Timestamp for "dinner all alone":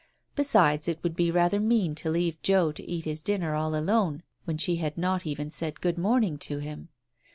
3.21-4.23